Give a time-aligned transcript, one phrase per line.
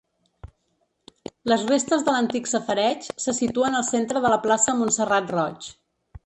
[1.51, 5.71] Les restes de l'antic safareig se situen al centre de la plaça Montserrat Roig.